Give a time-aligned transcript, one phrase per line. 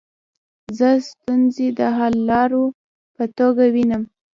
[0.77, 2.65] زه ستونزي د حللارو
[3.15, 4.03] په توګه وینم.